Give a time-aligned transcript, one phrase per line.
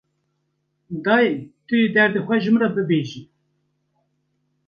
[1.03, 1.33] Dayê,
[1.65, 3.21] tu yê derdê xwe ji min re bibêjî